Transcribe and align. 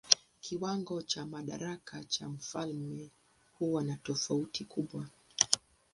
Kiwango 0.43 1.01
cha 1.01 1.25
madaraka 1.25 2.03
cha 2.03 2.29
mfalme 2.29 3.09
huwa 3.59 3.83
na 3.83 3.95
tofauti 4.03 4.65
kubwa. 4.65 5.07